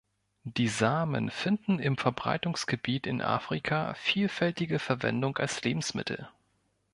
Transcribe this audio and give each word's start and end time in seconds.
Die 0.45 0.67
Samen 0.67 1.29
finden 1.29 1.77
im 1.77 1.95
Verbreitungsgebiet 1.95 3.05
in 3.05 3.21
Afrika 3.21 3.93
vielfältige 3.93 4.79
Verwendung 4.79 5.37
als 5.37 5.63
Lebensmittel. 5.63 6.27